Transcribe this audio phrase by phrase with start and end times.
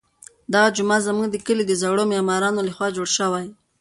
[0.53, 3.45] دغه جومات زموږ د کلي د زړو معمارانو لخوا جوړ شوی.